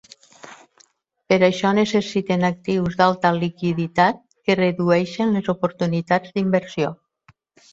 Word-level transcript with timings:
Per 1.33 1.37
això 1.47 1.73
necessiten 1.79 2.47
actius 2.49 2.97
d'alta 3.01 3.33
liquiditat 3.41 4.25
que 4.49 4.57
redueixen 4.61 5.37
les 5.37 5.51
oportunitats 5.55 6.37
d'inversió. 6.39 6.91